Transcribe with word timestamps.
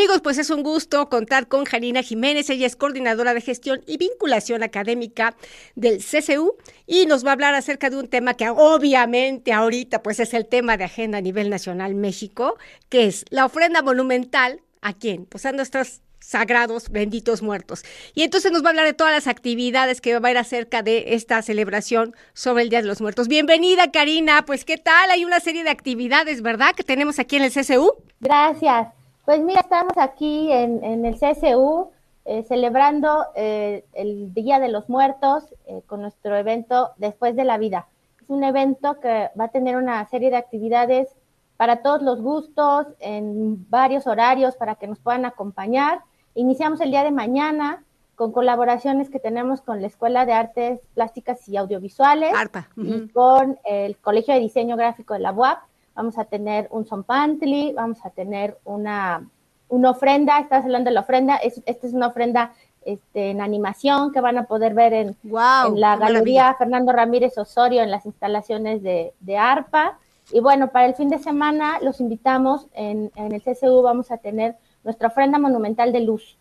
Amigos, 0.00 0.22
pues 0.22 0.38
es 0.38 0.48
un 0.48 0.62
gusto 0.62 1.10
contar 1.10 1.46
con 1.46 1.66
Janina 1.66 2.02
Jiménez. 2.02 2.48
Ella 2.48 2.66
es 2.66 2.74
coordinadora 2.74 3.34
de 3.34 3.42
gestión 3.42 3.82
y 3.86 3.98
vinculación 3.98 4.62
académica 4.62 5.36
del 5.74 5.98
CCU 5.98 6.56
y 6.86 7.04
nos 7.04 7.22
va 7.22 7.28
a 7.28 7.32
hablar 7.34 7.54
acerca 7.54 7.90
de 7.90 7.98
un 7.98 8.08
tema 8.08 8.32
que 8.32 8.48
obviamente 8.48 9.52
ahorita 9.52 10.02
pues 10.02 10.18
es 10.18 10.32
el 10.32 10.46
tema 10.46 10.78
de 10.78 10.84
agenda 10.84 11.18
a 11.18 11.20
nivel 11.20 11.50
nacional 11.50 11.94
México, 11.94 12.56
que 12.88 13.08
es 13.08 13.26
la 13.28 13.44
ofrenda 13.44 13.82
monumental 13.82 14.62
a 14.80 14.94
quién? 14.94 15.26
Pues 15.26 15.44
a 15.44 15.52
nuestros 15.52 16.00
sagrados, 16.18 16.88
benditos 16.88 17.42
muertos. 17.42 17.84
Y 18.14 18.22
entonces 18.22 18.52
nos 18.52 18.62
va 18.62 18.68
a 18.68 18.70
hablar 18.70 18.86
de 18.86 18.94
todas 18.94 19.12
las 19.12 19.26
actividades 19.26 20.00
que 20.00 20.18
va 20.18 20.28
a 20.28 20.30
ir 20.30 20.38
acerca 20.38 20.82
de 20.82 21.12
esta 21.14 21.42
celebración 21.42 22.14
sobre 22.32 22.62
el 22.62 22.70
Día 22.70 22.80
de 22.80 22.88
los 22.88 23.02
Muertos. 23.02 23.28
Bienvenida, 23.28 23.92
Karina. 23.92 24.46
Pues, 24.46 24.64
¿qué 24.64 24.78
tal? 24.78 25.10
Hay 25.10 25.26
una 25.26 25.40
serie 25.40 25.62
de 25.62 25.68
actividades, 25.68 26.40
¿verdad? 26.40 26.74
Que 26.74 26.84
tenemos 26.84 27.18
aquí 27.18 27.36
en 27.36 27.42
el 27.42 27.52
CCU. 27.52 27.92
Gracias. 28.18 28.99
Pues 29.24 29.40
mira, 29.40 29.60
estamos 29.60 29.92
aquí 29.96 30.50
en, 30.50 31.04
el 31.04 31.14
CSU 31.14 31.90
eh, 32.24 32.42
celebrando 32.44 33.26
eh, 33.34 33.84
el 33.92 34.32
Día 34.32 34.58
de 34.58 34.68
los 34.68 34.88
Muertos 34.88 35.44
eh, 35.66 35.82
con 35.86 36.00
nuestro 36.00 36.36
evento 36.36 36.90
Después 36.96 37.36
de 37.36 37.44
la 37.44 37.58
Vida. 37.58 37.86
Es 38.20 38.30
un 38.30 38.44
evento 38.44 38.98
que 39.00 39.30
va 39.38 39.44
a 39.44 39.48
tener 39.48 39.76
una 39.76 40.06
serie 40.08 40.30
de 40.30 40.36
actividades 40.36 41.08
para 41.56 41.82
todos 41.82 42.02
los 42.02 42.22
gustos, 42.22 42.86
en 43.00 43.68
varios 43.68 44.06
horarios 44.06 44.56
para 44.56 44.76
que 44.76 44.86
nos 44.86 44.98
puedan 44.98 45.26
acompañar. 45.26 46.00
Iniciamos 46.34 46.80
el 46.80 46.90
día 46.90 47.04
de 47.04 47.10
mañana 47.10 47.84
con 48.14 48.32
colaboraciones 48.32 49.10
que 49.10 49.18
tenemos 49.18 49.60
con 49.60 49.80
la 49.80 49.86
Escuela 49.86 50.24
de 50.24 50.32
Artes 50.32 50.80
Plásticas 50.94 51.46
y 51.48 51.58
Audiovisuales 51.58 52.32
y 52.76 53.08
con 53.10 53.58
el 53.64 53.98
Colegio 53.98 54.34
de 54.34 54.40
Diseño 54.40 54.76
Gráfico 54.76 55.14
de 55.14 55.20
la 55.20 55.32
UAP 55.32 55.58
vamos 56.00 56.16
a 56.16 56.24
tener 56.24 56.66
un 56.70 56.86
son 56.86 57.04
pantry, 57.04 57.74
vamos 57.74 57.98
a 58.06 58.08
tener 58.08 58.56
una, 58.64 59.28
una 59.68 59.90
ofrenda, 59.90 60.40
estás 60.40 60.64
hablando 60.64 60.88
de 60.88 60.94
la 60.94 61.02
ofrenda, 61.02 61.36
es, 61.36 61.60
esta 61.66 61.86
es 61.86 61.92
una 61.92 62.06
ofrenda 62.06 62.54
este, 62.86 63.28
en 63.28 63.42
animación 63.42 64.10
que 64.10 64.22
van 64.22 64.38
a 64.38 64.44
poder 64.44 64.72
ver 64.72 64.94
en, 64.94 65.16
la 65.24 65.96
Galería 65.98 66.54
Fernando 66.54 66.92
Ramírez 66.92 67.36
Osorio 67.36 67.82
en 67.82 67.90
las 67.90 68.06
instalaciones 68.06 68.82
de, 68.82 69.36
ARPA. 69.36 69.98
Y 70.32 70.40
bueno, 70.40 70.68
para 70.68 70.86
el 70.86 70.94
fin 70.94 71.10
de 71.10 71.18
semana 71.18 71.80
los 71.82 72.00
invitamos, 72.00 72.66
en, 72.72 73.12
el 73.16 73.42
CCU 73.42 73.82
vamos 73.82 74.10
a 74.10 74.16
tener 74.16 74.56
nuestra 74.84 75.08
ofrenda 75.08 75.38
monumental 75.38 75.92
de 75.92 76.00
luz. 76.00 76.38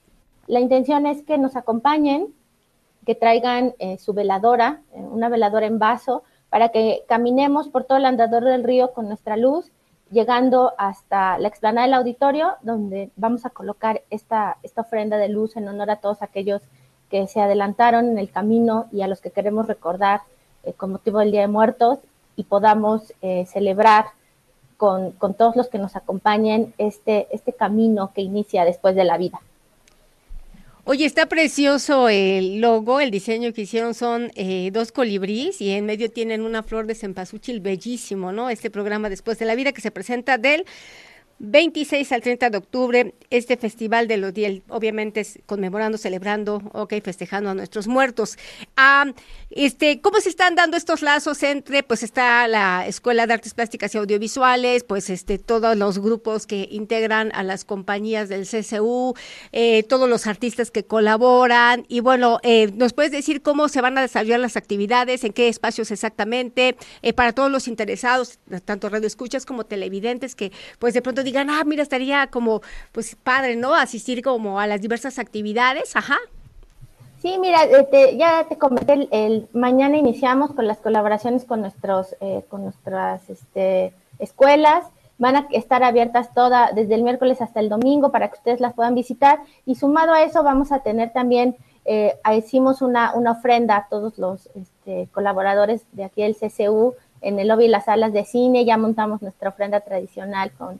La 0.47 0.61
intención 0.61 1.05
es 1.05 1.21
que 1.23 1.37
nos 1.37 1.57
acompañen, 1.57 2.27
que 3.05 3.13
traigan 3.13 3.73
eh, 3.79 3.97
su 3.97 4.13
veladora, 4.13 4.83
eh, 4.93 5.01
una 5.01 5.27
veladora 5.27 5.65
en 5.65 5.79
vaso, 5.79 6.23
para 6.49 6.69
que 6.69 7.03
caminemos 7.07 7.69
por 7.69 7.83
todo 7.83 7.97
el 7.97 8.05
andador 8.05 8.43
del 8.43 8.63
río 8.63 8.93
con 8.93 9.07
nuestra 9.07 9.37
luz, 9.37 9.71
llegando 10.11 10.73
hasta 10.77 11.37
la 11.37 11.47
explanada 11.47 11.85
del 11.85 11.93
auditorio, 11.93 12.53
donde 12.61 13.11
vamos 13.15 13.45
a 13.45 13.51
colocar 13.51 14.01
esta, 14.09 14.57
esta 14.63 14.81
ofrenda 14.81 15.17
de 15.17 15.29
luz 15.29 15.55
en 15.55 15.67
honor 15.67 15.91
a 15.91 15.97
todos 15.97 16.21
aquellos 16.21 16.61
que 17.09 17.27
se 17.27 17.41
adelantaron 17.41 18.07
en 18.09 18.17
el 18.17 18.31
camino 18.31 18.87
y 18.91 19.01
a 19.01 19.07
los 19.07 19.21
que 19.21 19.31
queremos 19.31 19.67
recordar 19.67 20.21
eh, 20.63 20.73
con 20.73 20.91
motivo 20.91 21.19
del 21.19 21.31
Día 21.31 21.41
de 21.41 21.47
Muertos 21.47 21.99
y 22.35 22.43
podamos 22.43 23.13
eh, 23.21 23.45
celebrar 23.45 24.05
con, 24.77 25.11
con, 25.11 25.33
todos 25.33 25.55
los 25.55 25.67
que 25.67 25.77
nos 25.77 25.95
acompañen 25.95 26.73
este, 26.77 27.27
este 27.31 27.53
camino 27.53 28.11
que 28.13 28.21
inicia 28.21 28.63
después 28.63 28.95
de 28.95 29.03
la 29.03 29.17
vida. 29.17 29.41
Oye, 30.91 31.05
está 31.05 31.27
precioso 31.27 32.09
el 32.09 32.61
logo, 32.61 32.99
el 32.99 33.11
diseño 33.11 33.53
que 33.53 33.61
hicieron 33.61 33.93
son 33.93 34.31
eh, 34.33 34.71
dos 34.73 34.91
colibríes 34.91 35.61
y 35.61 35.69
en 35.69 35.85
medio 35.85 36.09
tienen 36.09 36.41
una 36.41 36.63
flor 36.63 36.87
de 36.87 36.95
cempasúchil 36.95 37.59
bellísimo, 37.59 38.31
¿no? 38.31 38.49
Este 38.49 38.71
programa 38.71 39.07
Después 39.07 39.37
de 39.37 39.45
la 39.45 39.53
Vida 39.53 39.71
que 39.71 39.81
se 39.81 39.91
presenta 39.91 40.39
del 40.39 40.65
26 41.39 42.11
al 42.11 42.21
30 42.21 42.49
de 42.49 42.57
octubre, 42.57 43.15
este 43.29 43.55
festival 43.57 44.07
de 44.07 44.17
los 44.17 44.33
días, 44.33 44.61
obviamente 44.67 45.25
conmemorando, 45.45 45.97
celebrando, 45.97 46.61
ok, 46.73 46.95
festejando 47.01 47.49
a 47.49 47.53
nuestros 47.53 47.87
muertos. 47.87 48.37
Ah, 48.75 49.05
este, 49.49 50.01
¿Cómo 50.01 50.19
se 50.19 50.29
están 50.29 50.55
dando 50.55 50.75
estos 50.75 51.01
lazos 51.01 51.41
entre, 51.43 51.81
pues 51.83 52.03
está 52.03 52.47
la 52.47 52.85
Escuela 52.87 53.25
de 53.25 53.33
Artes 53.33 53.53
Plásticas 53.53 53.95
y 53.95 53.97
Audiovisuales, 53.97 54.83
pues 54.83 55.09
este, 55.09 55.39
todos 55.39 55.77
los 55.77 55.99
grupos 55.99 56.45
que 56.45 56.67
integran 56.71 57.31
a 57.33 57.43
las 57.43 57.63
compañías 57.63 58.27
del 58.27 58.45
CCU, 58.45 59.15
eh, 59.53 59.83
todos 59.83 60.09
los 60.09 60.27
artistas 60.27 60.71
que 60.71 60.83
colaboran, 60.83 61.85
y 61.87 62.01
bueno, 62.01 62.39
eh, 62.43 62.71
¿nos 62.75 62.93
puedes 62.93 63.11
decir 63.11 63.41
cómo 63.41 63.69
se 63.69 63.81
van 63.81 63.97
a 63.97 64.01
desarrollar 64.01 64.41
las 64.41 64.57
actividades, 64.57 65.23
en 65.23 65.31
qué 65.31 65.47
espacios 65.47 65.91
exactamente, 65.91 66.75
eh, 67.01 67.13
para 67.13 67.31
todos 67.31 67.49
los 67.49 67.67
interesados, 67.67 68.39
tanto 68.65 68.89
radioescuchas 68.89 69.45
como 69.45 69.65
televidentes, 69.65 70.35
que 70.35 70.51
pues 70.79 70.93
de 70.93 71.01
pronto 71.01 71.23
digan, 71.29 71.49
ah, 71.49 71.63
mira, 71.65 71.83
estaría 71.83 72.27
como, 72.27 72.61
pues 72.91 73.15
padre, 73.15 73.55
¿no? 73.55 73.73
Asistir 73.73 74.21
como 74.21 74.59
a 74.59 74.67
las 74.67 74.81
diversas 74.81 75.19
actividades, 75.19 75.95
ajá. 75.95 76.17
Sí, 77.21 77.37
mira, 77.37 77.63
este, 77.63 78.15
ya 78.15 78.45
te 78.47 78.57
comenté, 78.57 79.07
el, 79.11 79.49
mañana 79.51 79.97
iniciamos 79.97 80.53
con 80.53 80.67
las 80.67 80.77
colaboraciones 80.77 81.43
con 81.43 81.59
nuestros, 81.61 82.15
eh, 82.21 82.43
con 82.47 82.63
nuestras 82.63 83.29
este, 83.29 83.93
escuelas. 84.19 84.85
Van 85.17 85.35
a 85.35 85.47
estar 85.51 85.83
abiertas 85.83 86.33
todas 86.33 86.73
desde 86.73 86.95
el 86.95 87.03
miércoles 87.03 87.41
hasta 87.41 87.59
el 87.59 87.67
domingo 87.67 88.09
para 88.09 88.29
que 88.29 88.37
ustedes 88.37 88.61
las 88.61 88.73
puedan 88.73 88.95
visitar. 88.95 89.39
Y 89.65 89.75
sumado 89.75 90.13
a 90.13 90.23
eso, 90.23 90.43
vamos 90.43 90.71
a 90.71 90.79
tener 90.79 91.11
también, 91.11 91.57
eh, 91.83 92.15
hicimos 92.37 92.81
una, 92.81 93.13
una 93.13 93.31
ofrenda 93.31 93.75
a 93.75 93.87
todos 93.89 94.17
los 94.17 94.47
este, 94.55 95.09
colaboradores 95.11 95.81
de 95.91 96.05
aquí 96.05 96.21
del 96.23 96.37
CCU 96.37 96.95
en 97.21 97.37
el 97.37 97.49
lobby 97.49 97.65
y 97.65 97.67
las 97.67 97.83
salas 97.83 98.13
de 98.13 98.23
cine. 98.23 98.63
Ya 98.63 98.77
montamos 98.77 99.21
nuestra 99.21 99.49
ofrenda 99.49 99.81
tradicional 99.81 100.53
con 100.53 100.79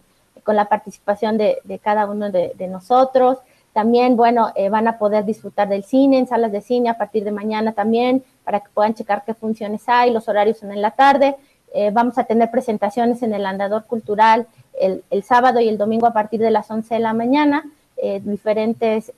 con 0.50 0.56
la 0.56 0.66
participación 0.66 1.38
de, 1.38 1.80
cada 1.84 2.08
uno 2.08 2.32
de, 2.32 2.68
nosotros. 2.68 3.38
También, 3.72 4.18
bueno, 4.18 4.52
eh, 4.56 4.70
van 4.70 4.88
a 4.88 4.98
poder 4.98 5.24
disfrutar 5.24 5.70
del 5.70 5.84
cine 5.84 6.18
en 6.18 6.26
salas 6.26 6.52
de 6.52 6.60
cine 6.60 6.90
a 6.90 6.98
partir 6.98 7.24
de 7.24 7.32
mañana 7.32 7.74
también, 7.74 8.24
para 8.44 8.62
que 8.62 8.70
puedan 8.74 8.96
checar 8.96 9.24
qué 9.26 9.36
funciones 9.36 9.84
hay, 9.86 10.10
los 10.10 10.28
horarios 10.28 10.58
son 10.58 10.72
en 10.72 10.82
la 10.82 10.90
tarde. 10.90 11.36
Eh, 11.72 11.92
vamos 11.94 12.18
a 12.18 12.24
tener 12.24 12.50
presentaciones 12.50 13.22
en 13.22 13.32
el 13.32 13.46
andador 13.46 13.86
cultural 13.86 14.48
el, 14.74 15.04
sábado 15.22 15.60
y 15.60 15.70
el 15.70 15.78
domingo 15.78 16.08
a 16.08 16.14
partir 16.14 16.40
de 16.40 16.50
las 16.50 16.72
11 16.72 16.96
de 16.96 17.00
la 17.00 17.14
mañana, 17.14 17.70
eh, 17.98 18.20
diferentes 18.24 19.14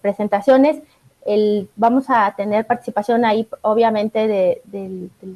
presentaciones. 0.00 0.82
El, 1.24 1.68
vamos 1.76 2.06
a 2.08 2.34
tener 2.36 2.66
participación 2.66 3.24
ahí, 3.24 3.46
obviamente, 3.60 4.26
de 4.26 4.60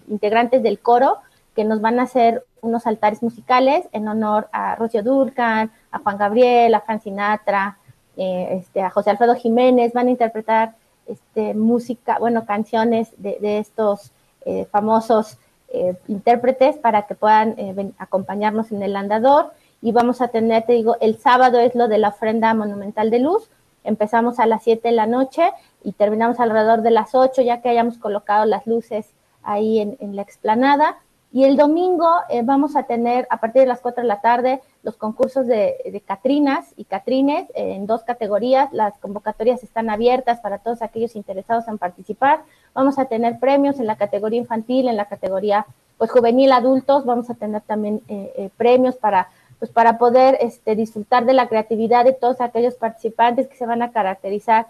integrantes 0.08 0.64
del 0.64 0.80
coro, 0.80 1.18
que 1.56 1.64
nos 1.64 1.80
van 1.80 1.98
a 1.98 2.02
hacer 2.02 2.44
unos 2.60 2.86
altares 2.86 3.22
musicales 3.22 3.88
en 3.92 4.06
honor 4.08 4.48
a 4.52 4.76
Rocío 4.76 5.02
Durcan, 5.02 5.72
a 5.90 5.98
Juan 5.98 6.18
Gabriel, 6.18 6.74
a 6.74 6.82
Fran 6.82 7.00
Sinatra, 7.00 7.78
eh, 8.18 8.58
este, 8.60 8.82
a 8.82 8.90
José 8.90 9.10
Alfredo 9.10 9.34
Jiménez, 9.34 9.94
van 9.94 10.08
a 10.08 10.10
interpretar 10.10 10.74
este, 11.06 11.54
música, 11.54 12.18
bueno, 12.18 12.44
canciones 12.44 13.08
de, 13.16 13.58
estos 13.58 14.12
eh, 14.44 14.66
famosos 14.70 15.38
eh, 15.68 15.96
intérpretes 16.08 16.76
para 16.76 17.06
que 17.06 17.14
puedan 17.14 17.56
acompañarnos 17.96 18.70
en 18.70 18.82
el 18.82 18.94
andador. 18.94 19.52
Y 19.80 19.92
vamos 19.92 20.20
a 20.20 20.28
tener, 20.28 20.66
te 20.66 20.74
digo, 20.74 20.96
el 21.00 21.18
sábado 21.18 21.58
es 21.58 21.74
lo 21.74 21.88
de 21.88 21.96
la 21.96 22.08
ofrenda 22.08 22.52
monumental 22.52 23.10
de 23.10 23.20
luz. 23.20 23.48
Empezamos 23.82 24.40
a 24.40 24.46
las 24.46 24.62
7 24.62 24.88
de 24.88 24.94
la 24.94 25.06
noche 25.06 25.52
y 25.82 25.92
terminamos 25.92 26.38
alrededor 26.38 26.82
de 26.82 26.90
las 26.90 27.14
8, 27.14 27.40
ya 27.40 27.62
que 27.62 27.70
hayamos 27.70 27.96
colocado 27.96 28.44
las 28.44 28.66
luces 28.66 29.06
ahí 29.42 29.80
en 29.80 30.16
la 30.16 30.22
explanada 30.22 30.98
y 31.32 31.44
el 31.44 31.56
domingo 31.56 32.08
eh, 32.28 32.42
vamos 32.42 32.76
a 32.76 32.84
tener, 32.84 33.26
a 33.30 33.40
partir 33.40 33.62
de 33.62 33.68
las 33.68 33.80
4 33.80 34.02
de 34.02 34.08
la 34.08 34.20
tarde, 34.20 34.62
los 34.82 34.96
concursos 34.96 35.46
de, 35.46 36.02
Catrinas 36.06 36.72
y 36.76 36.84
Catrines 36.84 37.48
en 37.54 37.86
dos 37.86 38.04
categorías. 38.04 38.72
Las 38.72 38.96
convocatorias 38.98 39.62
están 39.62 39.90
abiertas 39.90 40.40
para 40.40 40.58
todos 40.58 40.82
aquellos 40.82 41.16
interesados 41.16 41.66
en 41.68 41.78
participar. 41.78 42.44
Vamos 42.74 42.98
a 42.98 43.06
tener 43.06 43.38
premios 43.38 43.80
en 43.80 43.86
la 43.86 43.96
categoría 43.96 44.38
infantil, 44.38 44.88
en 44.88 44.96
la 44.96 45.06
categoría 45.06 45.66
pues 45.98 46.10
juvenil 46.10 46.52
adultos. 46.52 47.04
Vamos 47.04 47.28
a 47.28 47.34
tener 47.34 47.60
también 47.62 48.02
eh, 48.08 48.32
eh, 48.36 48.50
premios 48.56 48.96
para 48.96 49.28
pues 49.58 49.70
para 49.70 49.96
poder 49.96 50.36
este, 50.40 50.76
disfrutar 50.76 51.24
de 51.24 51.32
la 51.32 51.48
creatividad 51.48 52.04
de 52.04 52.12
todos 52.12 52.42
aquellos 52.42 52.74
participantes 52.74 53.48
que 53.48 53.56
se 53.56 53.64
van 53.64 53.80
a 53.80 53.90
caracterizar 53.90 54.66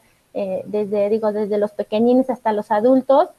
desde, 0.66 1.08
digo, 1.08 1.32
desde 1.32 1.56
los 1.56 1.72
pequeñines 1.72 2.28
hasta 2.28 2.52
los 2.52 2.70
adultos. 2.70 3.30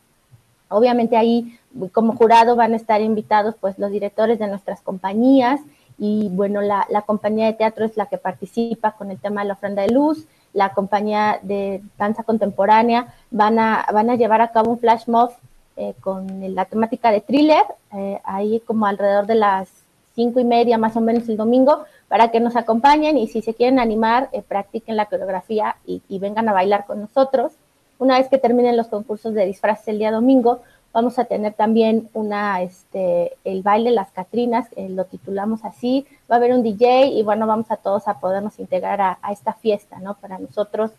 Obviamente 0.70 1.18
ahí 1.18 1.58
como 1.92 2.16
jurado 2.16 2.56
van 2.56 2.74
a 2.74 2.78
estar 2.78 3.02
invitados 3.02 3.56
pues 3.60 3.78
los 3.78 3.92
directores 3.92 4.40
de 4.40 4.48
nuestras 4.48 4.82
compañías 4.82 5.62
y 6.00 6.30
bueno, 6.30 6.62
la, 6.62 6.86
compañía 7.06 7.48
de 7.48 7.54
teatro 7.54 7.86
es 7.86 7.98
la 7.98 8.06
que 8.06 8.18
participa 8.18 8.92
con 8.92 9.10
el 9.10 9.20
tema 9.20 9.42
de 9.42 9.48
la 9.48 9.54
ofrenda 9.54 9.82
de 9.82 9.90
luz, 9.90 10.26
la 10.54 10.74
compañía 10.74 11.40
de 11.42 11.82
danza 11.98 12.24
contemporánea 12.24 13.14
van 13.32 13.58
a, 13.60 13.86
van 13.92 14.10
a 14.10 14.16
llevar 14.16 14.42
a 14.42 14.52
cabo 14.52 14.72
un 14.72 14.80
flash 14.80 15.08
mob 15.08 15.32
eh, 15.76 15.94
con 16.02 16.28
la 16.56 16.66
temática 16.66 17.12
de 17.12 17.22
thriller, 17.22 17.64
eh, 17.94 18.20
ahí 18.24 18.62
como 18.66 18.86
alrededor 18.86 19.26
de 19.26 19.36
las 19.36 19.70
cinco 20.16 20.40
y 20.40 20.44
media 20.44 20.78
más 20.78 20.96
o 20.96 21.02
menos 21.02 21.30
el 21.30 21.38
domingo, 21.38 21.84
para 22.08 22.30
que 22.32 22.40
nos 22.40 22.56
acompañen 22.56 23.18
y 23.18 23.28
si 23.28 23.42
se 23.42 23.54
quieren 23.54 23.80
animar, 23.80 24.30
eh, 24.32 24.42
practiquen 24.42 24.98
la 24.98 25.06
coreografía 25.06 25.78
y 25.86 26.20
vengan 26.20 26.50
a 26.50 26.54
bailar 26.54 26.86
con 26.86 27.02
nosotros. 27.02 27.54
Una 28.00 28.20
vez 28.20 28.30
que 28.30 28.38
terminen 28.38 28.78
los 28.78 28.88
concursos 28.88 29.34
de 29.34 29.46
disfraces 29.46 29.88
el 29.88 30.00
día 30.00 30.12
domingo, 30.12 30.62
Vamos 30.98 31.20
a 31.20 31.26
tener 31.26 31.54
también 31.54 32.10
una, 32.14 32.64
este, 32.64 33.34
el 33.44 33.62
baile 33.62 33.92
Las 33.92 34.10
Catrinas, 34.12 34.68
eh, 34.76 34.90
lo 34.90 35.06
titulamos 35.06 35.64
así. 35.64 36.08
Va 36.32 36.36
a 36.36 36.40
haber 36.40 36.54
un 36.54 36.64
DJ 36.64 37.08
y 37.10 37.22
bueno, 37.22 37.46
vamos 37.46 37.70
a 37.70 37.78
todos 37.78 38.08
a 38.08 38.20
podernos 38.20 38.58
integrar 38.58 39.00
a, 39.00 39.20
a 39.22 39.32
esta 39.32 39.54
fiesta, 39.54 40.00
¿no? 40.00 40.16
Para 40.16 40.40
nosotros, 40.40 40.90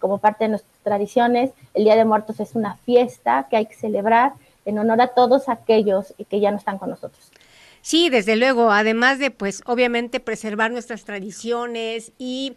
como 0.00 0.18
parte 0.18 0.46
de 0.46 0.48
nuestras 0.48 0.76
tradiciones, 0.82 1.52
el 1.72 1.84
Día 1.84 1.94
de 1.94 2.04
Muertos 2.04 2.40
es 2.40 2.56
una 2.56 2.78
fiesta 2.78 3.46
que 3.48 3.56
hay 3.56 3.66
que 3.66 3.76
celebrar 3.76 4.32
en 4.64 4.76
honor 4.78 5.00
a 5.00 5.14
todos 5.14 5.48
aquellos 5.48 6.14
que 6.28 6.40
ya 6.40 6.50
no 6.50 6.56
están 6.56 6.78
con 6.78 6.90
nosotros. 6.90 7.30
Sí, 7.80 8.08
desde 8.08 8.34
luego, 8.34 8.72
además 8.72 9.18
de 9.18 9.30
pues 9.30 9.62
obviamente 9.66 10.18
preservar 10.18 10.72
nuestras 10.72 11.04
tradiciones 11.04 12.12
y 12.18 12.56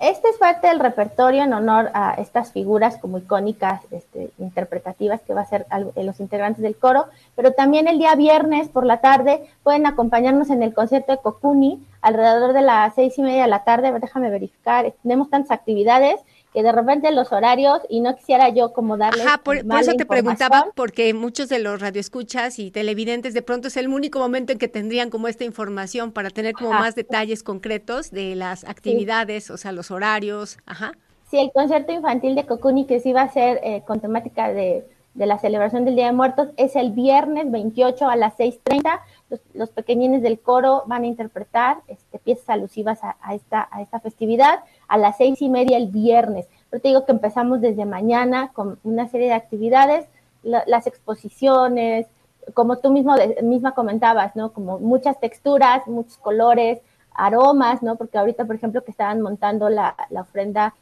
este 0.00 0.30
es 0.30 0.38
parte 0.38 0.66
del 0.66 0.80
repertorio 0.80 1.42
en 1.42 1.52
honor 1.52 1.90
a 1.92 2.14
estas 2.14 2.52
figuras 2.52 2.96
como 2.96 3.18
icónicas, 3.18 3.82
este, 3.90 4.30
interpretativas 4.38 5.20
que 5.20 5.34
va 5.34 5.42
a 5.42 5.46
ser 5.46 5.66
los 5.94 6.20
integrantes 6.20 6.62
del 6.62 6.74
coro, 6.74 7.06
pero 7.36 7.52
también 7.52 7.86
el 7.86 7.98
día 7.98 8.14
viernes 8.14 8.70
por 8.70 8.86
la 8.86 9.02
tarde 9.02 9.46
pueden 9.62 9.86
acompañarnos 9.86 10.48
en 10.48 10.62
el 10.62 10.72
concierto 10.72 11.12
de 11.12 11.18
Cocuni 11.18 11.86
alrededor 12.00 12.54
de 12.54 12.62
las 12.62 12.94
seis 12.94 13.18
y 13.18 13.22
media 13.22 13.42
de 13.42 13.48
la 13.48 13.62
tarde, 13.64 13.92
déjame 14.00 14.30
verificar, 14.30 14.90
tenemos 15.02 15.28
tantas 15.28 15.50
actividades 15.50 16.18
que 16.52 16.62
de 16.62 16.72
repente 16.72 17.10
los 17.12 17.32
horarios 17.32 17.80
y 17.88 18.00
no 18.00 18.16
quisiera 18.16 18.48
yo 18.48 18.72
como 18.72 18.96
darle. 18.96 19.22
Ajá, 19.22 19.38
por, 19.38 19.56
eso 19.56 19.92
te 19.94 20.04
preguntaba, 20.04 20.66
porque 20.74 21.14
muchos 21.14 21.48
de 21.48 21.60
los 21.60 21.80
radioescuchas 21.80 22.58
y 22.58 22.70
televidentes 22.70 23.34
de 23.34 23.42
pronto 23.42 23.68
es 23.68 23.76
el 23.76 23.88
único 23.88 24.18
momento 24.18 24.52
en 24.52 24.58
que 24.58 24.68
tendrían 24.68 25.10
como 25.10 25.28
esta 25.28 25.44
información 25.44 26.12
para 26.12 26.30
tener 26.30 26.54
como 26.54 26.70
más 26.70 26.94
detalles 26.94 27.42
concretos 27.42 28.10
de 28.10 28.34
las 28.34 28.64
actividades, 28.64 29.50
o 29.50 29.56
sea, 29.56 29.72
los 29.72 29.90
horarios. 29.90 30.58
Ajá. 30.66 30.92
Sí, 31.30 31.38
el 31.38 31.52
concierto 31.52 31.92
infantil 31.92 32.34
de 32.34 32.44
Cocuni 32.44 32.86
que 32.86 32.98
sí 32.98 33.12
va 33.12 33.22
a 33.22 33.28
ser 33.28 33.60
eh, 33.62 33.82
con 33.86 34.00
temática 34.00 34.52
de, 34.52 34.84
la 35.14 35.38
celebración 35.38 35.84
del 35.84 35.94
Día 35.94 36.06
de 36.06 36.12
Muertos 36.12 36.48
es 36.56 36.74
el 36.74 36.90
viernes 36.90 37.50
28 37.50 38.08
a 38.08 38.16
las 38.16 38.36
6.30. 38.36 39.00
Los, 39.28 39.40
los 39.54 39.70
pequeñines 39.70 40.22
del 40.22 40.40
coro 40.40 40.82
van 40.86 41.04
a 41.04 41.06
interpretar 41.06 41.78
este, 41.86 42.18
piezas 42.18 42.48
alusivas 42.48 42.98
a, 43.02 43.34
esta, 43.34 43.68
a 43.70 43.82
esta 43.82 44.00
festividad 44.00 44.60
a 44.90 44.98
las 44.98 45.16
seis 45.16 45.40
y 45.40 45.48
media 45.48 45.76
el 45.78 45.86
viernes. 45.86 46.46
Pero 46.68 46.82
te 46.82 46.88
digo 46.88 47.06
que 47.06 47.12
empezamos 47.12 47.60
desde 47.60 47.86
mañana 47.86 48.50
con 48.52 48.78
una 48.82 49.08
serie 49.08 49.28
de 49.28 49.34
actividades, 49.34 50.06
las 50.42 50.86
exposiciones, 50.86 52.06
como 52.54 52.78
tú 52.78 52.90
mismo 52.90 53.14
misma 53.42 53.72
comentabas, 53.72 54.34
¿no? 54.34 54.52
Como 54.52 54.80
muchas 54.80 55.20
texturas, 55.20 55.86
muchos 55.86 56.18
colores, 56.18 56.80
aromas, 57.14 57.82
¿no? 57.82 57.94
Porque 57.96 58.18
ahorita, 58.18 58.46
por 58.46 58.56
ejemplo, 58.56 58.82
que 58.82 58.90
estaban 58.90 59.20
montando 59.20 59.68
la, 59.68 59.94
ofrenda 60.18 60.74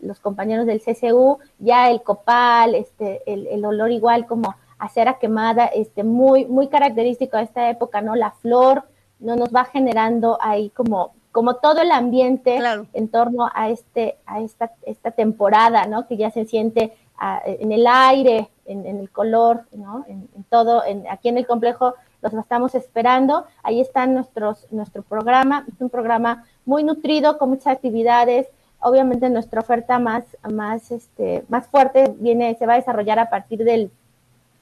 los 0.00 0.20
compañeros 0.20 0.66
del 0.66 0.82
CCU, 0.82 1.38
ya 1.58 1.90
el 1.90 2.02
copal, 2.02 2.74
este, 2.74 3.22
el, 3.26 3.64
olor 3.64 3.90
igual 3.92 4.26
como 4.26 4.56
a 4.78 4.88
cera 4.90 5.18
quemada, 5.18 5.66
este, 5.66 6.04
muy, 6.04 6.44
muy 6.44 6.68
característico 6.68 7.38
de 7.38 7.44
esta 7.44 7.70
época, 7.70 8.02
¿no? 8.02 8.14
La 8.14 8.32
flor, 8.32 8.84
¿no? 9.20 9.36
Nos 9.36 9.54
va 9.54 9.64
generando 9.64 10.36
ahí 10.42 10.68
como 10.70 11.12
como 11.38 11.54
todo 11.54 11.82
el 11.82 11.92
ambiente 11.92 12.58
en 12.94 13.08
torno 13.10 13.48
a 13.54 13.70
este 13.70 14.16
a 14.26 14.40
esta, 14.40 14.72
esta 14.84 15.12
temporada, 15.12 15.86
¿no? 15.86 16.08
Que 16.08 16.16
ya 16.16 16.32
se 16.32 16.46
siente 16.46 16.96
en 17.44 17.70
el 17.70 17.86
aire, 17.86 18.48
en, 18.66 18.84
el 18.84 19.08
color, 19.08 19.62
¿no? 19.70 20.04
En, 20.08 20.26
todo, 20.50 20.82
aquí 21.08 21.28
en 21.28 21.38
el 21.38 21.46
complejo 21.46 21.94
los 22.22 22.34
estamos 22.34 22.74
esperando. 22.74 23.46
Ahí 23.62 23.80
está 23.80 24.04
nuestros, 24.08 24.66
nuestro 24.72 25.04
programa, 25.04 25.64
es 25.72 25.80
un 25.80 25.90
programa 25.90 26.44
muy 26.66 26.82
nutrido 26.82 27.38
con 27.38 27.50
muchas 27.50 27.68
actividades. 27.68 28.48
Obviamente 28.80 29.30
nuestra 29.30 29.60
oferta 29.60 30.00
más, 30.00 30.24
más, 30.42 30.90
este, 30.90 31.44
más 31.48 31.68
fuerte 31.68 32.16
viene, 32.18 32.56
se 32.58 32.66
va 32.66 32.72
a 32.72 32.78
desarrollar 32.78 33.20
a 33.20 33.30
partir 33.30 33.62
del, 33.62 33.92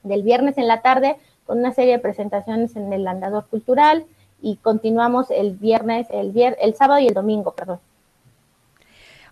del 0.03 0.21
viernes 0.21 0.59
en 0.59 0.67
la 0.67 0.83
tarde 0.83 1.15
con 1.47 1.57
una 1.57 1.73
serie 1.73 1.93
de 1.93 1.99
presentaciones 1.99 2.75
en 2.75 2.93
el 2.93 3.07
andador 3.07 3.47
cultural, 3.47 4.05
y 4.41 4.57
continuamos 4.57 5.31
el 5.31 5.53
viernes, 5.53 6.07
el, 6.11 6.31
vier 6.31 6.57
el 6.61 6.75
sábado 6.75 6.99
y 6.99 7.07
el 7.07 7.13
domingo, 7.13 7.51
perdón. 7.51 7.79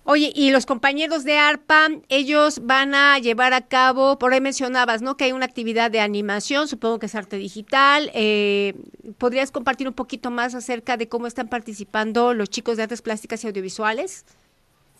Oye, 0.07 0.31
y 0.35 0.51
los 0.51 0.67
compañeros 0.67 1.23
de 1.23 1.39
ARPA, 1.39 1.87
ellos 2.09 2.61
van 2.63 2.93
a 2.93 3.17
llevar 3.17 3.53
a 3.53 3.61
cabo, 3.61 4.19
por 4.19 4.33
ahí 4.33 4.39
mencionabas, 4.39 5.01
¿no? 5.01 5.17
Que 5.17 5.23
hay 5.23 5.31
una 5.31 5.45
actividad 5.45 5.89
de 5.89 5.99
animación, 5.99 6.67
supongo 6.67 6.99
que 6.99 7.07
es 7.07 7.15
arte 7.15 7.37
digital. 7.37 8.11
Eh, 8.13 8.75
¿Podrías 9.17 9.49
compartir 9.49 9.87
un 9.87 9.95
poquito 9.95 10.29
más 10.29 10.53
acerca 10.53 10.95
de 10.95 11.09
cómo 11.09 11.25
están 11.25 11.47
participando 11.47 12.35
los 12.35 12.51
chicos 12.51 12.77
de 12.77 12.83
artes 12.83 13.01
plásticas 13.01 13.43
y 13.43 13.47
audiovisuales? 13.47 14.25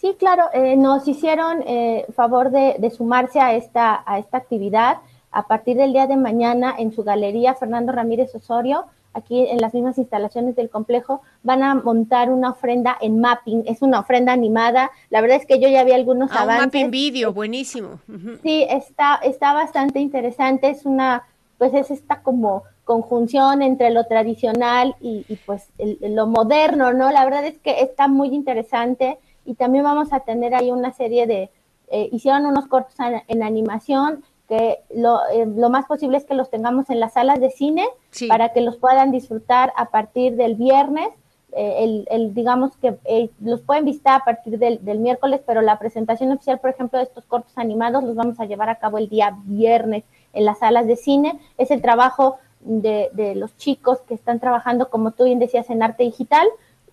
Sí, 0.02 0.16
claro, 0.18 0.46
eh, 0.54 0.76
nos 0.76 1.08
hicieron 1.08 1.62
eh, 1.68 2.08
favor 2.16 2.50
de, 2.50 2.76
de, 2.80 2.90
sumarse 2.90 3.40
a 3.40 3.54
esta, 3.54 4.04
a 4.08 4.18
esta 4.18 4.38
actividad 4.38 4.98
a 5.32 5.46
partir 5.46 5.78
del 5.78 5.94
día 5.94 6.08
de 6.08 6.18
mañana 6.18 6.74
en 6.80 6.92
su 6.92 7.04
galería 7.04 7.54
Fernando 7.54 7.92
Ramírez 7.92 8.34
Osorio 8.34 8.86
aquí 9.16 9.48
en 9.48 9.60
las 9.60 9.74
mismas 9.74 9.98
instalaciones 9.98 10.56
del 10.56 10.70
complejo, 10.70 11.22
van 11.42 11.64
a 11.64 11.74
montar 11.74 12.30
una 12.30 12.52
ofrenda 12.52 12.98
en 13.02 13.20
mapping, 13.20 13.64
es 13.66 13.82
una 13.82 14.02
ofrenda 14.02 14.34
animada, 14.34 14.92
la 15.10 15.22
verdad 15.22 15.38
es 15.38 15.46
que 15.46 15.60
yo 15.60 15.70
ya 15.70 15.84
vi 15.84 15.94
algunos 15.94 16.32
ah, 16.34 16.42
avances. 16.42 16.66
Un 16.66 16.66
mapping 16.66 16.92
video, 16.92 17.34
buenísimo. 17.34 18.00
Sí, 18.44 18.68
está, 18.70 19.16
está 19.24 19.54
bastante 19.54 20.00
interesante, 20.00 20.70
es 20.70 20.86
una, 20.86 21.24
pues 21.58 21.74
es 21.74 21.92
esta 21.92 22.22
como 22.22 22.64
conjunción 22.84 23.62
entre 23.62 23.90
lo 23.90 24.06
tradicional 24.06 24.96
y, 25.00 25.24
pues 25.46 25.70
lo 25.78 26.28
moderno, 26.28 26.94
¿no? 26.94 27.12
La 27.12 27.24
verdad 27.24 27.46
es 27.46 27.58
que 27.58 27.82
está 27.82 28.08
muy 28.08 28.28
interesante 28.28 29.18
y 29.46 29.56
también 29.56 29.86
vamos 29.86 30.14
a 30.14 30.20
tener 30.20 30.54
ahí 30.54 30.72
una 30.72 30.92
serie 30.92 31.26
de, 31.26 31.50
eh, 31.88 32.10
hicieron 32.12 32.46
unos 32.46 32.68
cortos 32.68 32.96
en 33.28 33.44
animación, 33.44 34.24
que 34.48 34.80
lo, 34.94 35.20
eh, 35.32 35.46
lo, 35.46 35.70
más 35.70 35.86
posible 35.86 36.18
es 36.18 36.26
que 36.26 36.36
los 36.36 36.50
tengamos 36.50 36.90
en 36.90 37.00
las 37.00 37.14
salas 37.14 37.40
de 37.40 37.50
cine 37.50 37.88
para 38.28 38.50
que 38.50 38.62
los 38.62 38.78
puedan 38.78 39.12
disfrutar 39.12 39.74
a 39.76 39.90
partir 39.90 40.36
del 40.36 40.56
viernes. 40.56 41.10
Eh, 41.52 41.84
el, 41.84 42.08
el, 42.12 42.34
digamos 42.34 42.76
que 42.78 42.98
eh, 43.06 43.30
los 43.40 43.62
pueden 43.62 43.86
visitar 43.86 44.22
a 44.22 44.26
partir 44.26 44.60
del, 44.60 44.84
del, 44.84 45.00
miércoles, 45.00 45.42
pero 45.46 45.62
la 45.62 45.80
presentación 45.80 46.32
oficial, 46.32 46.60
por 46.60 46.70
ejemplo, 46.70 47.00
de 47.00 47.06
estos 47.06 47.26
cortos 47.26 47.58
animados 47.58 48.04
los 48.04 48.16
vamos 48.16 48.40
a 48.40 48.46
llevar 48.46 48.70
a 48.70 48.76
cabo 48.76 48.98
el 48.98 49.08
día 49.08 49.38
viernes 49.46 50.04
en 50.34 50.46
las 50.46 50.60
salas 50.60 50.86
de 50.86 50.98
cine. 50.98 51.40
Es 51.58 51.72
el 51.72 51.82
trabajo 51.82 52.38
de, 52.60 53.10
de 53.14 53.36
los 53.36 53.56
chicos 53.58 54.02
que 54.02 54.16
están 54.16 54.40
trabajando, 54.40 54.90
como 54.90 55.12
tú 55.12 55.24
bien 55.24 55.40
decías, 55.40 55.70
en 55.70 55.82
arte 55.82 56.04
digital 56.04 56.48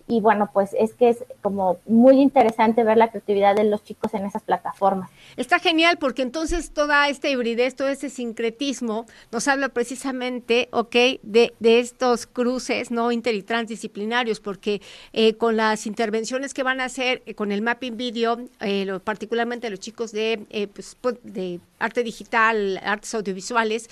y 0.07 0.19
bueno, 0.19 0.49
pues 0.53 0.71
es 0.77 0.93
que 0.93 1.09
es 1.09 1.23
como 1.41 1.77
muy 1.85 2.19
interesante 2.21 2.83
ver 2.83 2.97
la 2.97 3.09
creatividad 3.09 3.55
de 3.55 3.63
los 3.63 3.83
chicos 3.83 4.13
en 4.13 4.25
esas 4.25 4.43
plataformas. 4.43 5.09
Está 5.37 5.59
genial 5.59 5.97
porque 5.97 6.21
entonces 6.21 6.71
toda 6.71 7.07
esta 7.07 7.29
hibridez, 7.29 7.75
todo 7.75 7.87
ese 7.87 8.09
sincretismo 8.09 9.05
nos 9.31 9.47
habla 9.47 9.69
precisamente, 9.69 10.67
ok, 10.71 10.95
de, 11.21 11.53
de 11.59 11.79
estos 11.79 12.27
cruces 12.27 12.91
no 12.91 13.11
inter 13.11 13.35
y 13.35 13.43
transdisciplinarios, 13.43 14.39
porque 14.39 14.81
eh, 15.13 15.35
con 15.35 15.55
las 15.55 15.87
intervenciones 15.87 16.53
que 16.53 16.63
van 16.63 16.81
a 16.81 16.85
hacer 16.85 17.23
eh, 17.25 17.33
con 17.33 17.51
el 17.51 17.61
mapping 17.61 17.95
video, 17.95 18.39
eh, 18.59 18.85
lo, 18.85 18.99
particularmente 18.99 19.69
los 19.69 19.79
chicos 19.79 20.11
de, 20.11 20.69
pues, 20.73 20.97
pues, 20.99 21.15
de 21.23 21.59
arte 21.83 22.03
digital, 22.03 22.79
artes 22.83 23.13
audiovisuales, 23.13 23.89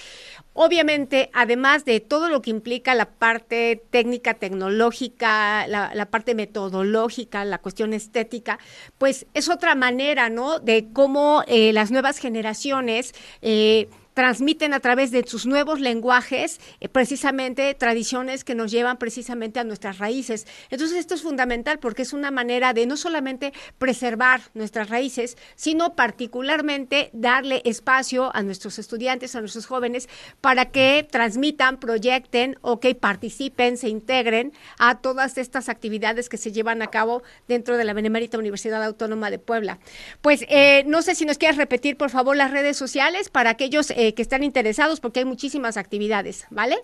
obviamente, 0.53 1.29
además 1.33 1.86
de 1.86 2.00
todo 2.00 2.29
lo 2.29 2.41
que 2.41 2.50
implica 2.50 2.95
la 2.95 3.05
parte 3.05 3.83
técnica, 3.89 4.33
tecnológica, 4.36 5.67
la, 5.67 6.07
parte 6.10 6.36
metodológica, 6.36 7.45
la 7.45 7.60
cuestión 7.60 7.93
estética, 7.93 8.60
pues 8.98 9.25
es 9.33 9.50
otra 9.50 9.75
manera, 9.75 10.29
¿no? 10.29 10.60
De 10.60 10.88
cómo 10.93 11.43
eh, 11.48 11.74
las 11.74 11.91
nuevas 11.91 12.17
generaciones 12.17 13.13
eh, 13.41 13.89
transmiten 14.22 14.75
a 14.75 14.80
través 14.80 15.10
de 15.10 15.25
sus 15.25 15.48
nuevos 15.48 15.80
lenguajes 15.80 16.60
eh, 16.80 16.88
precisamente 16.90 17.74
tradiciones 17.74 18.44
que 18.44 18.54
nos 18.54 18.70
llevan 18.70 18.98
precisamente 18.98 19.60
a 19.60 19.63
nuestras 19.63 19.98
raíces. 19.98 20.46
Entonces 20.70 21.00
esto 21.00 21.16
es 21.16 21.24
fundamental 21.24 21.80
porque 21.80 22.04
es 22.04 22.13
una 22.13 22.30
manera 22.30 22.74
de 22.74 22.86
no 22.86 22.98
solamente 22.98 23.51
preservar 23.80 24.42
nuestras 24.54 24.92
raíces, 24.92 25.38
sino 25.56 25.96
particularmente 25.96 27.10
darle 27.13 27.63
espacio 27.66 28.30
a 28.36 28.44
nuestros 28.44 28.78
estudiantes, 28.78 29.36
a 29.36 29.40
nuestros 29.40 29.66
jóvenes, 29.66 30.08
para 30.40 30.66
que 30.66 31.08
transmitan, 31.10 31.80
proyecten 31.80 32.60
o 32.62 32.80
que 32.80 32.94
participen, 32.94 33.75
se 33.75 33.90
integren 33.90 34.54
a 34.78 35.00
todas 35.00 35.40
estas 35.40 35.68
actividades 35.68 36.30
que 36.30 36.38
se 36.38 36.51
llevan 36.51 36.84
a 36.84 36.92
cabo 36.92 37.24
dentro 37.48 37.75
de 37.75 37.86
la 37.86 37.94
Benemérita 37.94 38.38
Universidad 38.38 38.84
Autónoma 38.84 39.32
de 39.32 39.40
Puebla. 39.40 39.80
Pues 40.22 40.46
eh, 40.48 40.84
no 40.86 41.01
sé 41.01 41.16
si 41.16 41.25
nos 41.25 41.40
quieres 41.40 41.58
repetir, 41.58 41.98
por 41.98 42.12
favor, 42.12 42.38
las 42.38 42.51
redes 42.51 42.78
sociales 42.78 43.30
para 43.30 43.50
aquellos 43.50 43.90
eh, 43.90 44.11
que 44.13 44.22
están 44.22 44.44
interesados, 44.44 45.00
porque 45.00 45.20
hay 45.20 45.25
muchísimas 45.25 45.77
actividades, 45.77 46.46
¿vale? 46.50 46.77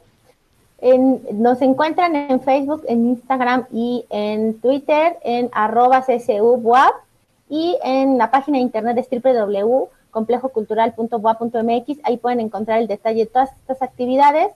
nos 1.33 1.59
encuentran 1.63 2.15
en 2.15 2.39
Facebook, 2.39 2.83
en 2.87 3.07
Instagram 3.07 3.65
y 3.71 4.05
en 4.11 4.59
Twitter 4.59 5.17
en 5.23 5.49
arroba 5.51 6.05
y 7.49 7.77
en 7.83 8.17
la 8.17 8.29
página 8.29 8.57
de 8.57 8.63
internet 8.63 8.97
es 8.97 9.07
www.complejocultural.boa.mx. 9.09 11.99
Ahí 12.03 12.17
pueden 12.17 12.41
encontrar 12.41 12.79
el 12.79 12.87
detalle 12.87 13.21
de 13.21 13.27
todas 13.27 13.53
estas 13.53 13.81
actividades 13.81 14.49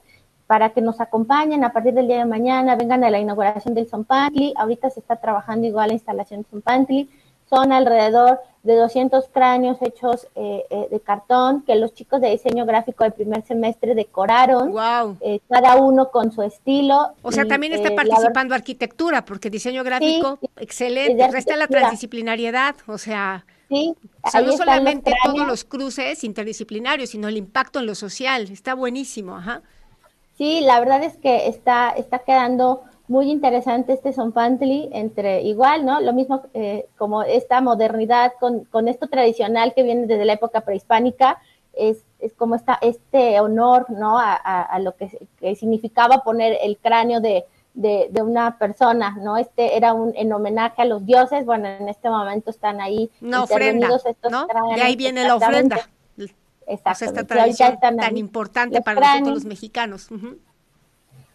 para 0.46 0.68
que 0.70 0.82
nos 0.82 1.00
acompañen 1.00 1.64
a 1.64 1.72
partir 1.72 1.94
del 1.94 2.08
día 2.08 2.18
de 2.18 2.26
mañana, 2.26 2.76
vengan 2.76 3.02
a 3.04 3.10
la 3.10 3.18
inauguración 3.18 3.72
del 3.74 3.88
Zompantli. 3.88 4.52
Ahorita 4.56 4.90
se 4.90 5.00
está 5.00 5.16
trabajando 5.16 5.66
igual 5.66 5.88
la 5.88 5.94
instalación 5.94 6.42
de 6.42 6.48
Zompantli. 6.50 7.08
Son 7.52 7.70
alrededor 7.70 8.40
de 8.62 8.76
200 8.76 9.28
cráneos 9.30 9.76
hechos 9.82 10.26
eh, 10.36 10.64
eh, 10.70 10.88
de 10.90 11.00
cartón 11.00 11.62
que 11.66 11.74
los 11.74 11.92
chicos 11.92 12.18
de 12.22 12.30
diseño 12.30 12.64
gráfico 12.64 13.04
del 13.04 13.12
primer 13.12 13.44
semestre 13.44 13.94
decoraron, 13.94 14.72
wow. 14.72 15.18
Eh, 15.20 15.40
cada 15.50 15.76
uno 15.76 16.10
con 16.10 16.32
su 16.32 16.40
estilo. 16.40 17.12
O 17.20 17.30
sea, 17.30 17.44
también 17.44 17.74
está 17.74 17.94
participando 17.94 18.54
arquitectura, 18.54 19.26
porque 19.26 19.50
diseño 19.50 19.84
gráfico, 19.84 20.38
excelente, 20.56 21.28
resta 21.28 21.54
la 21.58 21.66
transdisciplinariedad, 21.66 22.74
o 22.86 22.96
sea, 22.96 23.44
sí, 23.68 23.94
no 24.32 24.52
solamente 24.52 25.12
todos 25.22 25.46
los 25.46 25.64
cruces 25.64 26.24
interdisciplinarios, 26.24 27.10
sino 27.10 27.28
el 27.28 27.36
impacto 27.36 27.80
en 27.80 27.86
lo 27.86 27.94
social, 27.94 28.48
está 28.50 28.72
buenísimo, 28.72 29.36
ajá. 29.36 29.60
Sí, 30.38 30.62
la 30.62 30.80
verdad 30.80 31.02
es 31.02 31.18
que 31.18 31.48
está, 31.48 31.90
está 31.90 32.20
quedando 32.20 32.82
muy 33.08 33.30
interesante 33.30 33.92
este 33.92 34.12
Zompantli 34.12 34.88
entre 34.92 35.42
igual, 35.42 35.84
¿no? 35.84 36.00
Lo 36.00 36.12
mismo 36.12 36.42
eh, 36.54 36.86
como 36.96 37.22
esta 37.22 37.60
modernidad 37.60 38.32
con, 38.38 38.64
con, 38.64 38.88
esto 38.88 39.08
tradicional 39.08 39.74
que 39.74 39.82
viene 39.82 40.06
desde 40.06 40.24
la 40.24 40.34
época 40.34 40.62
prehispánica, 40.62 41.38
es, 41.72 42.04
es 42.20 42.32
como 42.34 42.54
esta, 42.54 42.78
este 42.80 43.40
honor, 43.40 43.86
¿no? 43.90 44.18
A, 44.18 44.34
a, 44.34 44.78
lo 44.78 44.94
que, 44.96 45.10
significaba 45.56 46.22
poner 46.22 46.58
el 46.62 46.78
cráneo 46.78 47.20
de, 47.20 47.44
de, 47.74 48.08
de, 48.10 48.22
una 48.22 48.58
persona, 48.58 49.16
¿no? 49.20 49.36
Este 49.36 49.76
era 49.76 49.94
un 49.94 50.12
en 50.14 50.32
homenaje 50.32 50.82
a 50.82 50.84
los 50.84 51.04
dioses, 51.04 51.44
bueno, 51.44 51.68
en 51.68 51.88
este 51.88 52.08
momento 52.08 52.50
están 52.50 52.80
ahí 52.80 53.10
Una 53.20 53.44
ofrenda, 53.44 53.88
¿no? 54.30 54.46
de 54.74 54.82
ahí 54.82 54.96
viene 54.96 55.26
la 55.26 55.36
ofrenda. 55.36 55.88
Exacto. 56.64 57.04
esta 57.04 57.24
tradición 57.24 57.78
tan 57.80 58.16
importante 58.16 58.80
para 58.82 59.00
nosotros 59.00 59.34
los 59.34 59.44
mexicanos. 59.44 60.10
Uh 60.10 60.36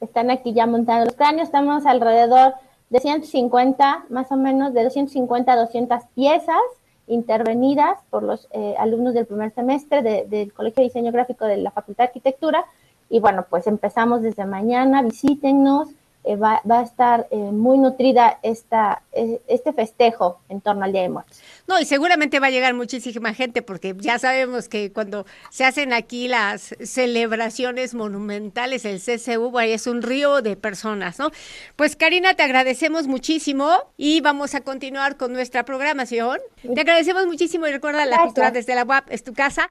están 0.01 0.29
aquí 0.31 0.53
ya 0.53 0.65
montando 0.65 1.05
los 1.05 1.15
cráneos, 1.15 1.47
estamos 1.47 1.85
alrededor 1.85 2.53
de 2.89 2.99
150, 2.99 4.05
más 4.09 4.31
o 4.31 4.37
menos 4.37 4.73
de 4.73 4.83
250 4.83 5.51
a 5.51 5.55
200 5.55 6.03
piezas 6.15 6.61
intervenidas 7.07 7.99
por 8.09 8.23
los 8.23 8.47
eh, 8.51 8.75
alumnos 8.77 9.13
del 9.13 9.25
primer 9.25 9.51
semestre 9.51 10.25
del 10.27 10.53
Colegio 10.53 10.81
de 10.81 10.89
Diseño 10.89 11.11
Gráfico 11.11 11.45
de 11.45 11.57
la 11.57 11.71
Facultad 11.71 12.03
de 12.03 12.07
Arquitectura. 12.09 12.65
Y 13.09 13.19
bueno, 13.19 13.45
pues 13.49 13.67
empezamos 13.67 14.21
desde 14.21 14.45
mañana, 14.45 15.01
visítennos, 15.01 15.89
eh, 16.27 16.35
va, 16.35 16.61
va, 16.69 16.79
a 16.79 16.83
estar 16.83 17.27
eh, 17.31 17.37
muy 17.37 17.77
nutrida 17.77 18.39
esta, 18.43 19.01
este 19.47 19.73
festejo 19.73 20.39
en 20.49 20.61
torno 20.61 20.83
al 20.83 20.91
Día 20.91 21.01
de 21.03 21.09
Muertos. 21.09 21.39
No, 21.67 21.79
y 21.79 21.85
seguramente 21.85 22.39
va 22.39 22.47
a 22.47 22.49
llegar 22.49 22.73
muchísima 22.73 23.33
gente 23.33 23.61
porque 23.61 23.95
ya 23.97 24.19
sabemos 24.19 24.69
que 24.69 24.91
cuando 24.91 25.25
se 25.49 25.65
hacen 25.65 25.93
aquí 25.93 26.27
las 26.27 26.75
celebraciones 26.83 27.93
monumentales, 27.93 28.85
el 28.85 28.99
CCU, 28.99 29.57
ahí 29.57 29.71
es 29.71 29.87
un 29.87 30.01
río 30.01 30.41
de 30.41 30.55
personas, 30.55 31.19
¿no? 31.19 31.31
Pues 31.75 31.95
Karina, 31.95 32.35
te 32.35 32.43
agradecemos 32.43 33.07
muchísimo 33.07 33.69
y 33.97 34.21
vamos 34.21 34.55
a 34.55 34.61
continuar 34.61 35.17
con 35.17 35.33
nuestra 35.33 35.65
programación. 35.65 36.39
Te 36.61 36.81
agradecemos 36.81 37.25
muchísimo 37.25 37.67
y 37.67 37.71
recuerda 37.71 38.05
la 38.05 38.23
cultura 38.23 38.51
desde 38.51 38.75
la 38.75 38.83
UAP 38.83 39.11
es 39.11 39.23
tu 39.23 39.33
casa. 39.33 39.65